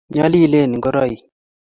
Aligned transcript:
nyalilen 0.15 0.71
ngoroik 0.77 1.19